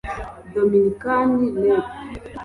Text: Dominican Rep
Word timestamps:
Dominican 0.53 1.27
Rep 1.63 1.85